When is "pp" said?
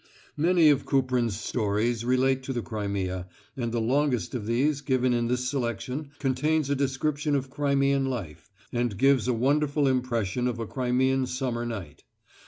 9.27-9.37